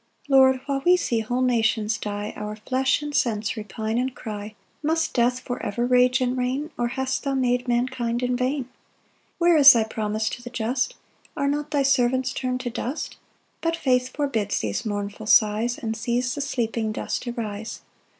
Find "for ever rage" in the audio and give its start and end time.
5.41-6.21